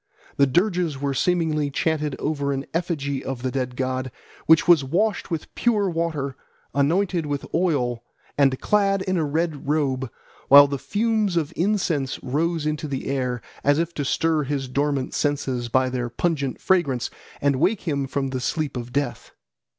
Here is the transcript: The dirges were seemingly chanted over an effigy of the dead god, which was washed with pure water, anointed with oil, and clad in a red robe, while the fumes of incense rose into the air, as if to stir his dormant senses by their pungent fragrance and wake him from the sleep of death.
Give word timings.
The 0.37 0.47
dirges 0.47 0.99
were 0.99 1.13
seemingly 1.13 1.69
chanted 1.69 2.15
over 2.17 2.51
an 2.51 2.65
effigy 2.73 3.23
of 3.23 3.43
the 3.43 3.51
dead 3.51 3.75
god, 3.75 4.11
which 4.47 4.67
was 4.67 4.83
washed 4.83 5.29
with 5.29 5.53
pure 5.53 5.87
water, 5.91 6.35
anointed 6.73 7.27
with 7.27 7.45
oil, 7.53 8.03
and 8.35 8.59
clad 8.59 9.03
in 9.03 9.15
a 9.15 9.23
red 9.23 9.67
robe, 9.69 10.09
while 10.47 10.65
the 10.65 10.79
fumes 10.79 11.37
of 11.37 11.53
incense 11.55 12.19
rose 12.23 12.65
into 12.65 12.87
the 12.87 13.05
air, 13.11 13.43
as 13.63 13.77
if 13.77 13.93
to 13.93 14.03
stir 14.03 14.41
his 14.41 14.67
dormant 14.67 15.13
senses 15.13 15.69
by 15.69 15.87
their 15.87 16.09
pungent 16.09 16.59
fragrance 16.59 17.11
and 17.39 17.57
wake 17.57 17.81
him 17.81 18.07
from 18.07 18.29
the 18.31 18.39
sleep 18.41 18.75
of 18.75 18.91
death. 18.91 19.33